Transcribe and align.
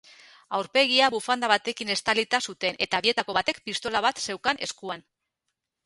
Aurpegia 0.59 1.09
bufanda 1.15 1.49
batekin 1.51 1.93
estalita 1.97 2.41
zuten 2.51 2.81
eta 2.87 3.05
bietako 3.09 3.39
batek 3.41 3.63
pistola 3.69 4.05
bat 4.09 4.27
zeukan 4.31 4.67
eskuan. 4.69 5.11